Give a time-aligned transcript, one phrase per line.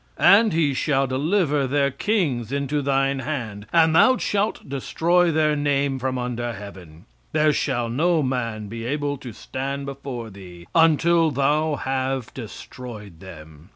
[0.17, 5.99] "And he shall deliver their kings into thine hand, and thou shalt destroy their name
[5.99, 11.75] from under heaven; there shall no man be able to stand before thee, until thou
[11.75, 13.69] have destroyed them."